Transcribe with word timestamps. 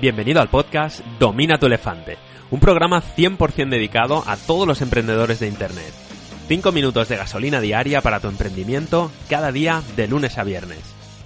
Bienvenido 0.00 0.40
al 0.40 0.48
podcast 0.48 1.00
Domina 1.18 1.58
tu 1.58 1.66
elefante, 1.66 2.16
un 2.50 2.58
programa 2.58 3.02
100% 3.02 3.68
dedicado 3.68 4.24
a 4.26 4.38
todos 4.38 4.66
los 4.66 4.80
emprendedores 4.80 5.40
de 5.40 5.48
Internet. 5.48 5.92
5 6.48 6.72
minutos 6.72 7.10
de 7.10 7.16
gasolina 7.16 7.60
diaria 7.60 8.00
para 8.00 8.18
tu 8.18 8.28
emprendimiento 8.28 9.12
cada 9.28 9.52
día 9.52 9.82
de 9.96 10.08
lunes 10.08 10.38
a 10.38 10.44
viernes. 10.44 10.78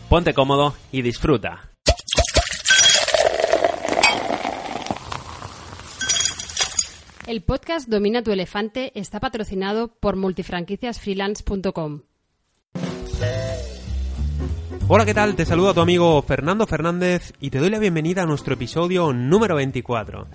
Ponte 0.09 0.35
cómodo 0.35 0.75
y 0.91 1.03
disfruta. 1.03 1.71
El 7.29 7.45
podcast 7.45 7.89
Domina 7.89 8.23
tu 8.25 8.33
elefante 8.33 8.91
está 8.99 9.21
patrocinado 9.21 9.87
por 10.01 10.17
multifranquiciasfreelance.com. 10.17 12.01
Hola, 14.87 15.07
¿qué 15.07 15.15
tal? 15.15 15.35
Te 15.35 15.47
saludo 15.47 15.71
a 15.71 15.75
tu 15.75 15.81
amigo 15.81 16.21
Fernando 16.21 16.67
Fernández 16.67 17.33
y 17.41 17.49
te 17.49 17.59
doy 17.59 17.71
la 17.71 17.79
bienvenida 17.79 18.23
a 18.23 18.27
nuestro 18.27 18.53
episodio 18.53 19.15
número 19.15 19.57
24. 19.57 20.27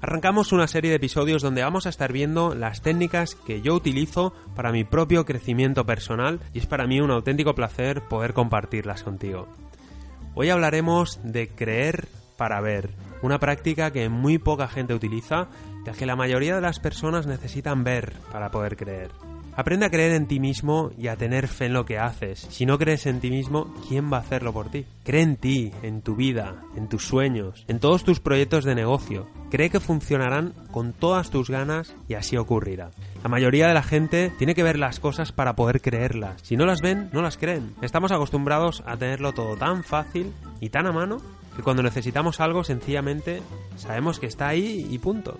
Arrancamos 0.00 0.50
una 0.52 0.66
serie 0.66 0.88
de 0.88 0.96
episodios 0.96 1.42
donde 1.42 1.62
vamos 1.62 1.84
a 1.84 1.90
estar 1.90 2.10
viendo 2.10 2.54
las 2.54 2.80
técnicas 2.80 3.34
que 3.34 3.60
yo 3.60 3.74
utilizo 3.74 4.32
para 4.56 4.72
mi 4.72 4.84
propio 4.84 5.26
crecimiento 5.26 5.84
personal 5.84 6.40
y 6.54 6.60
es 6.60 6.66
para 6.66 6.86
mí 6.86 7.02
un 7.02 7.10
auténtico 7.10 7.54
placer 7.54 8.00
poder 8.00 8.32
compartirlas 8.32 9.02
contigo. 9.02 9.46
Hoy 10.34 10.48
hablaremos 10.48 11.20
de 11.22 11.48
creer 11.48 12.08
para 12.38 12.62
ver, 12.62 12.88
una 13.20 13.38
práctica 13.38 13.90
que 13.90 14.08
muy 14.08 14.38
poca 14.38 14.68
gente 14.68 14.94
utiliza, 14.94 15.48
ya 15.84 15.92
que 15.92 16.06
la 16.06 16.16
mayoría 16.16 16.54
de 16.54 16.62
las 16.62 16.80
personas 16.80 17.26
necesitan 17.26 17.84
ver 17.84 18.14
para 18.32 18.50
poder 18.50 18.78
creer. 18.78 19.10
Aprende 19.58 19.86
a 19.86 19.90
creer 19.90 20.12
en 20.12 20.28
ti 20.28 20.38
mismo 20.38 20.92
y 20.96 21.08
a 21.08 21.16
tener 21.16 21.48
fe 21.48 21.66
en 21.66 21.72
lo 21.72 21.84
que 21.84 21.98
haces. 21.98 22.46
Si 22.48 22.64
no 22.64 22.78
crees 22.78 23.06
en 23.06 23.18
ti 23.18 23.28
mismo, 23.28 23.74
¿quién 23.88 24.08
va 24.08 24.18
a 24.18 24.20
hacerlo 24.20 24.52
por 24.52 24.70
ti? 24.70 24.86
Cree 25.02 25.22
en 25.22 25.34
ti, 25.34 25.72
en 25.82 26.00
tu 26.00 26.14
vida, 26.14 26.62
en 26.76 26.88
tus 26.88 27.04
sueños, 27.04 27.64
en 27.66 27.80
todos 27.80 28.04
tus 28.04 28.20
proyectos 28.20 28.64
de 28.64 28.76
negocio. 28.76 29.28
Cree 29.50 29.68
que 29.68 29.80
funcionarán 29.80 30.54
con 30.70 30.92
todas 30.92 31.30
tus 31.30 31.50
ganas 31.50 31.96
y 32.06 32.14
así 32.14 32.36
ocurrirá. 32.36 32.92
La 33.24 33.28
mayoría 33.28 33.66
de 33.66 33.74
la 33.74 33.82
gente 33.82 34.30
tiene 34.38 34.54
que 34.54 34.62
ver 34.62 34.78
las 34.78 35.00
cosas 35.00 35.32
para 35.32 35.56
poder 35.56 35.80
creerlas. 35.80 36.40
Si 36.44 36.56
no 36.56 36.64
las 36.64 36.80
ven, 36.80 37.10
no 37.12 37.20
las 37.20 37.36
creen. 37.36 37.74
Estamos 37.82 38.12
acostumbrados 38.12 38.84
a 38.86 38.96
tenerlo 38.96 39.32
todo 39.32 39.56
tan 39.56 39.82
fácil 39.82 40.34
y 40.60 40.68
tan 40.68 40.86
a 40.86 40.92
mano 40.92 41.16
que 41.56 41.64
cuando 41.64 41.82
necesitamos 41.82 42.38
algo 42.38 42.62
sencillamente 42.62 43.42
sabemos 43.74 44.20
que 44.20 44.26
está 44.26 44.46
ahí 44.46 44.86
y 44.88 44.98
punto 44.98 45.36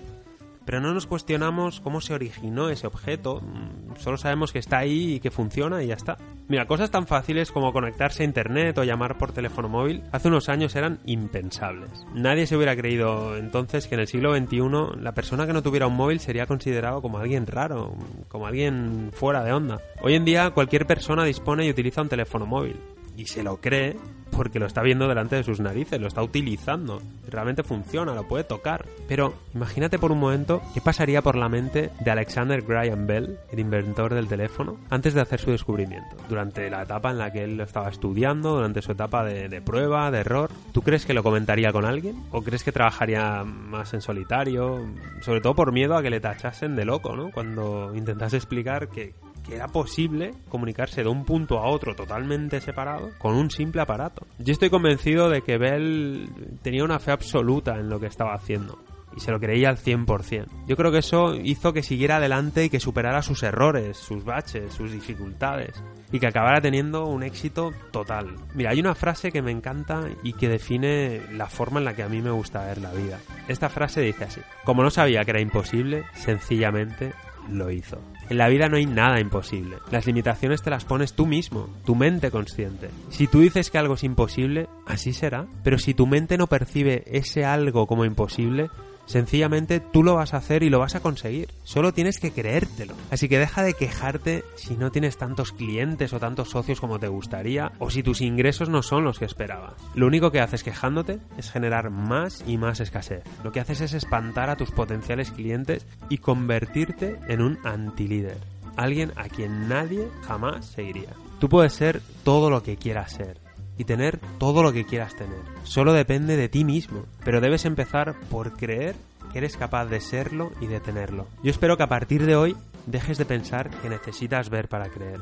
pero 0.68 0.82
no 0.82 0.92
nos 0.92 1.06
cuestionamos 1.06 1.80
cómo 1.80 2.02
se 2.02 2.12
originó 2.12 2.68
ese 2.68 2.86
objeto, 2.86 3.40
mm, 3.40 3.96
solo 3.96 4.18
sabemos 4.18 4.52
que 4.52 4.58
está 4.58 4.76
ahí 4.76 5.14
y 5.14 5.20
que 5.20 5.30
funciona 5.30 5.82
y 5.82 5.86
ya 5.86 5.94
está. 5.94 6.18
Mira, 6.46 6.66
cosas 6.66 6.90
tan 6.90 7.06
fáciles 7.06 7.50
como 7.50 7.72
conectarse 7.72 8.22
a 8.22 8.26
internet 8.26 8.76
o 8.76 8.84
llamar 8.84 9.16
por 9.16 9.32
teléfono 9.32 9.70
móvil 9.70 10.02
hace 10.12 10.28
unos 10.28 10.50
años 10.50 10.76
eran 10.76 10.98
impensables. 11.06 11.88
Nadie 12.12 12.46
se 12.46 12.54
hubiera 12.54 12.76
creído 12.76 13.38
entonces 13.38 13.86
que 13.86 13.94
en 13.94 14.02
el 14.02 14.08
siglo 14.08 14.36
XXI 14.36 15.00
la 15.00 15.14
persona 15.14 15.46
que 15.46 15.54
no 15.54 15.62
tuviera 15.62 15.86
un 15.86 15.96
móvil 15.96 16.20
sería 16.20 16.44
considerado 16.44 17.00
como 17.00 17.16
alguien 17.16 17.46
raro, 17.46 17.94
como 18.28 18.46
alguien 18.46 19.08
fuera 19.14 19.42
de 19.44 19.54
onda. 19.54 19.80
Hoy 20.02 20.16
en 20.16 20.26
día 20.26 20.50
cualquier 20.50 20.86
persona 20.86 21.24
dispone 21.24 21.64
y 21.64 21.70
utiliza 21.70 22.02
un 22.02 22.10
teléfono 22.10 22.44
móvil 22.44 22.76
y 23.16 23.24
se 23.24 23.42
lo 23.42 23.58
cree 23.58 23.96
porque 24.38 24.60
lo 24.60 24.66
está 24.66 24.82
viendo 24.82 25.08
delante 25.08 25.34
de 25.34 25.42
sus 25.42 25.58
narices, 25.58 26.00
lo 26.00 26.06
está 26.06 26.22
utilizando, 26.22 27.02
realmente 27.28 27.64
funciona, 27.64 28.14
lo 28.14 28.28
puede 28.28 28.44
tocar. 28.44 28.86
Pero 29.08 29.34
imagínate 29.52 29.98
por 29.98 30.12
un 30.12 30.20
momento 30.20 30.62
qué 30.72 30.80
pasaría 30.80 31.22
por 31.22 31.34
la 31.34 31.48
mente 31.48 31.90
de 31.98 32.10
Alexander 32.12 32.62
Graham 32.62 33.08
Bell, 33.08 33.36
el 33.50 33.58
inventor 33.58 34.14
del 34.14 34.28
teléfono, 34.28 34.76
antes 34.90 35.14
de 35.14 35.22
hacer 35.22 35.40
su 35.40 35.50
descubrimiento, 35.50 36.16
durante 36.28 36.70
la 36.70 36.84
etapa 36.84 37.10
en 37.10 37.18
la 37.18 37.32
que 37.32 37.42
él 37.42 37.56
lo 37.56 37.64
estaba 37.64 37.88
estudiando, 37.88 38.54
durante 38.54 38.80
su 38.80 38.92
etapa 38.92 39.24
de, 39.24 39.48
de 39.48 39.60
prueba, 39.60 40.08
de 40.12 40.20
error. 40.20 40.50
¿Tú 40.70 40.82
crees 40.82 41.04
que 41.04 41.14
lo 41.14 41.24
comentaría 41.24 41.72
con 41.72 41.84
alguien? 41.84 42.22
¿O 42.30 42.42
crees 42.42 42.62
que 42.62 42.70
trabajaría 42.70 43.42
más 43.42 43.92
en 43.92 44.02
solitario? 44.02 44.86
Sobre 45.22 45.40
todo 45.40 45.56
por 45.56 45.72
miedo 45.72 45.96
a 45.96 46.02
que 46.02 46.10
le 46.10 46.20
tachasen 46.20 46.76
de 46.76 46.84
loco, 46.84 47.16
¿no? 47.16 47.32
Cuando 47.32 47.92
intentase 47.92 48.36
explicar 48.36 48.86
que, 48.86 49.14
que 49.48 49.56
era 49.56 49.68
posible 49.68 50.34
comunicarse 50.48 51.02
de 51.02 51.08
un 51.08 51.24
punto 51.24 51.58
a 51.58 51.68
otro 51.68 51.94
totalmente 51.94 52.60
separado 52.60 53.10
con 53.18 53.34
un 53.34 53.50
simple 53.50 53.82
aparato. 53.82 54.26
Yo 54.38 54.52
estoy 54.52 54.70
convencido 54.70 55.28
de 55.28 55.42
que 55.42 55.58
Bell 55.58 56.28
tenía 56.62 56.84
una 56.84 56.98
fe 56.98 57.12
absoluta 57.12 57.76
en 57.78 57.88
lo 57.88 57.98
que 57.98 58.06
estaba 58.06 58.34
haciendo 58.34 58.78
y 59.16 59.20
se 59.20 59.32
lo 59.32 59.40
creía 59.40 59.70
al 59.70 59.78
100%. 59.78 60.46
Yo 60.66 60.76
creo 60.76 60.92
que 60.92 60.98
eso 60.98 61.34
hizo 61.34 61.72
que 61.72 61.82
siguiera 61.82 62.16
adelante 62.16 62.64
y 62.64 62.70
que 62.70 62.78
superara 62.78 63.22
sus 63.22 63.42
errores, 63.42 63.96
sus 63.96 64.24
baches, 64.24 64.72
sus 64.72 64.92
dificultades 64.92 65.82
y 66.12 66.20
que 66.20 66.26
acabara 66.26 66.60
teniendo 66.60 67.04
un 67.04 67.22
éxito 67.22 67.72
total. 67.90 68.36
Mira, 68.54 68.70
hay 68.70 68.80
una 68.80 68.94
frase 68.94 69.30
que 69.30 69.42
me 69.42 69.50
encanta 69.50 70.08
y 70.22 70.32
que 70.34 70.48
define 70.48 71.22
la 71.32 71.46
forma 71.46 71.80
en 71.80 71.84
la 71.84 71.94
que 71.94 72.02
a 72.02 72.08
mí 72.08 72.22
me 72.22 72.30
gusta 72.30 72.64
ver 72.64 72.78
la 72.78 72.92
vida. 72.92 73.18
Esta 73.48 73.68
frase 73.68 74.00
dice 74.00 74.24
así, 74.24 74.40
como 74.64 74.82
no 74.82 74.90
sabía 74.90 75.24
que 75.24 75.32
era 75.32 75.40
imposible, 75.40 76.04
sencillamente 76.14 77.12
lo 77.50 77.70
hizo. 77.70 77.98
En 78.30 78.38
la 78.38 78.48
vida 78.48 78.68
no 78.68 78.76
hay 78.76 78.86
nada 78.86 79.20
imposible. 79.20 79.76
Las 79.90 80.06
limitaciones 80.06 80.62
te 80.62 80.70
las 80.70 80.84
pones 80.84 81.14
tú 81.14 81.26
mismo, 81.26 81.68
tu 81.86 81.94
mente 81.94 82.30
consciente. 82.30 82.90
Si 83.08 83.26
tú 83.26 83.40
dices 83.40 83.70
que 83.70 83.78
algo 83.78 83.94
es 83.94 84.04
imposible, 84.04 84.68
así 84.86 85.12
será. 85.12 85.46
Pero 85.64 85.78
si 85.78 85.94
tu 85.94 86.06
mente 86.06 86.36
no 86.36 86.46
percibe 86.46 87.04
ese 87.06 87.44
algo 87.44 87.86
como 87.86 88.04
imposible, 88.04 88.68
Sencillamente 89.08 89.80
tú 89.80 90.02
lo 90.02 90.16
vas 90.16 90.34
a 90.34 90.36
hacer 90.36 90.62
y 90.62 90.68
lo 90.68 90.78
vas 90.78 90.94
a 90.94 91.00
conseguir. 91.00 91.48
Solo 91.64 91.94
tienes 91.94 92.18
que 92.18 92.30
creértelo. 92.30 92.94
Así 93.10 93.26
que 93.26 93.38
deja 93.38 93.62
de 93.62 93.72
quejarte 93.72 94.44
si 94.54 94.76
no 94.76 94.92
tienes 94.92 95.16
tantos 95.16 95.52
clientes 95.52 96.12
o 96.12 96.20
tantos 96.20 96.50
socios 96.50 96.78
como 96.78 96.98
te 96.98 97.08
gustaría 97.08 97.72
o 97.78 97.88
si 97.88 98.02
tus 98.02 98.20
ingresos 98.20 98.68
no 98.68 98.82
son 98.82 99.04
los 99.04 99.18
que 99.18 99.24
esperabas. 99.24 99.72
Lo 99.94 100.06
único 100.06 100.30
que 100.30 100.40
haces 100.40 100.62
quejándote 100.62 101.20
es 101.38 101.50
generar 101.50 101.88
más 101.88 102.44
y 102.46 102.58
más 102.58 102.80
escasez. 102.80 103.22
Lo 103.42 103.50
que 103.50 103.60
haces 103.60 103.80
es 103.80 103.94
espantar 103.94 104.50
a 104.50 104.56
tus 104.56 104.72
potenciales 104.72 105.30
clientes 105.30 105.86
y 106.10 106.18
convertirte 106.18 107.18
en 107.28 107.40
un 107.40 107.58
anti-líder. 107.64 108.36
Alguien 108.76 109.12
a 109.16 109.30
quien 109.30 109.70
nadie 109.70 110.06
jamás 110.26 110.66
seguiría. 110.66 111.14
Tú 111.40 111.48
puedes 111.48 111.72
ser 111.72 112.02
todo 112.24 112.50
lo 112.50 112.62
que 112.62 112.76
quieras 112.76 113.12
ser 113.12 113.47
y 113.78 113.84
tener 113.84 114.18
todo 114.38 114.62
lo 114.62 114.72
que 114.72 114.84
quieras 114.84 115.16
tener. 115.16 115.40
Solo 115.62 115.92
depende 115.92 116.36
de 116.36 116.48
ti 116.48 116.64
mismo, 116.64 117.06
pero 117.24 117.40
debes 117.40 117.64
empezar 117.64 118.14
por 118.28 118.54
creer 118.54 118.96
que 119.32 119.38
eres 119.38 119.56
capaz 119.56 119.86
de 119.86 120.00
serlo 120.00 120.50
y 120.60 120.66
de 120.66 120.80
tenerlo. 120.80 121.26
Yo 121.42 121.50
espero 121.50 121.76
que 121.76 121.84
a 121.84 121.88
partir 121.88 122.26
de 122.26 122.36
hoy 122.36 122.56
dejes 122.86 123.18
de 123.18 123.24
pensar 123.24 123.70
que 123.70 123.88
necesitas 123.88 124.50
ver 124.50 124.68
para 124.68 124.88
creer. 124.88 125.20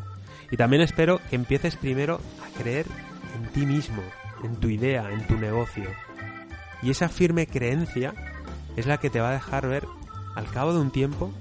Y 0.51 0.57
también 0.57 0.83
espero 0.83 1.21
que 1.29 1.37
empieces 1.37 1.77
primero 1.77 2.21
a 2.45 2.59
creer 2.59 2.87
en 3.37 3.49
ti 3.53 3.67
mismo, 3.67 4.03
en 4.43 4.57
tu 4.57 4.69
idea, 4.69 5.13
en 5.13 5.27
tu 5.27 5.37
negocio. 5.37 5.91
Y 6.83 6.91
esa 6.91 7.09
firme 7.09 7.47
creencia 7.47 8.15
es 8.77 8.87
la 8.87 8.99
que 8.99 9.11
te 9.11 9.21
va 9.21 9.31
a 9.31 9.35
dejar 9.35 9.67
ver, 9.69 9.87
al 10.35 10.47
cabo 10.51 10.73
de 10.73 10.81
un 10.81 10.91
tiempo, 10.91 11.33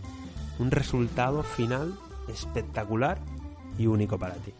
un 0.60 0.72
resultado 0.72 1.44
final 1.44 1.94
espectacular 2.28 3.20
y 3.78 3.88
único 3.88 4.18
para 4.18 4.36
ti. 4.36 4.54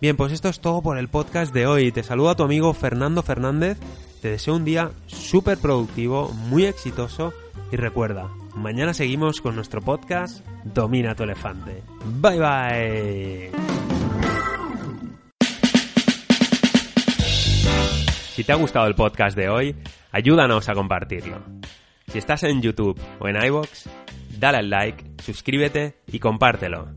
Bien, 0.00 0.16
pues 0.16 0.32
esto 0.32 0.48
es 0.48 0.60
todo 0.60 0.82
por 0.82 0.98
el 0.98 1.08
podcast 1.08 1.54
de 1.54 1.66
hoy. 1.66 1.90
Te 1.90 2.02
saludo 2.02 2.30
a 2.30 2.36
tu 2.36 2.42
amigo 2.42 2.74
Fernando 2.74 3.22
Fernández. 3.22 3.78
Te 4.20 4.28
deseo 4.28 4.54
un 4.54 4.64
día 4.64 4.90
súper 5.06 5.56
productivo, 5.58 6.28
muy 6.32 6.66
exitoso 6.66 7.32
y 7.72 7.76
recuerda, 7.76 8.28
mañana 8.54 8.92
seguimos 8.94 9.40
con 9.40 9.54
nuestro 9.56 9.80
podcast 9.80 10.46
Domina 10.64 11.14
tu 11.14 11.22
elefante. 11.22 11.82
Bye 12.20 12.38
bye. 12.38 13.50
Si 18.34 18.44
te 18.44 18.52
ha 18.52 18.56
gustado 18.56 18.86
el 18.86 18.94
podcast 18.94 19.34
de 19.34 19.48
hoy, 19.48 19.74
ayúdanos 20.12 20.68
a 20.68 20.74
compartirlo. 20.74 21.42
Si 22.08 22.18
estás 22.18 22.42
en 22.42 22.60
YouTube 22.60 23.00
o 23.18 23.28
en 23.28 23.42
iVoox, 23.42 23.86
dale 24.38 24.58
al 24.58 24.68
like, 24.68 25.04
suscríbete 25.22 25.96
y 26.06 26.18
compártelo. 26.18 26.92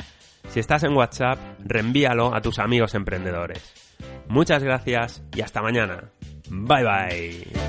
Si 0.49 0.59
estás 0.59 0.83
en 0.83 0.95
WhatsApp, 0.95 1.37
reenvíalo 1.59 2.33
a 2.33 2.41
tus 2.41 2.59
amigos 2.59 2.95
emprendedores. 2.95 3.73
Muchas 4.27 4.63
gracias 4.63 5.23
y 5.35 5.41
hasta 5.41 5.61
mañana. 5.61 6.11
Bye 6.50 6.83
bye. 6.83 7.69